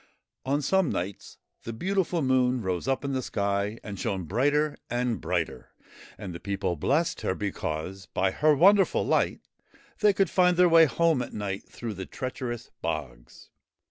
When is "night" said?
11.33-11.69